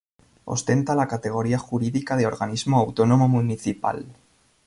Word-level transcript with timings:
Ostenta 0.53 0.95
la 0.95 1.07
categoría 1.07 1.59
jurídica 1.59 2.15
de 2.17 2.25
organismo 2.25 2.79
autónomo 2.79 3.27
municipal. 3.27 4.07